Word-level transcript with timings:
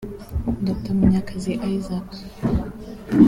Dr 0.67 0.91
Munyakazi 0.99 1.51
Isaac 1.77 2.09